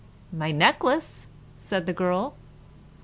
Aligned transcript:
"My 0.33 0.51
necklace," 0.51 1.27
said 1.57 1.85
the 1.85 1.93
maiden. 1.93 2.31